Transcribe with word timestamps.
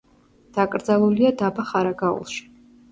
დაკრძალულია 0.57 1.33
დაბა 1.43 1.69
ხარაგაულში. 1.75 2.45